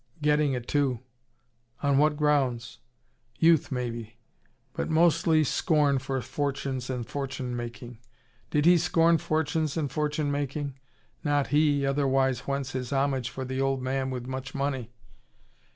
[0.19, 1.01] Getting it, too.
[1.83, 2.79] On what grounds?
[3.37, 4.17] Youth, maybe.
[4.73, 7.99] But mostly, scorn for fortunes and fortune making.
[8.49, 10.79] Did he scorn fortunes and fortune making?
[11.23, 14.91] Not he, otherwise whence this homage for the old man with much money?